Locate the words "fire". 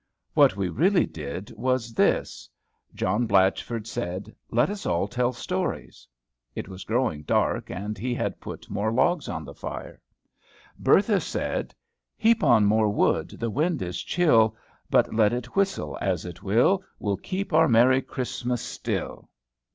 9.53-10.01